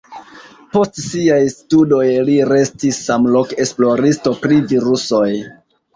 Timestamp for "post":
0.75-0.95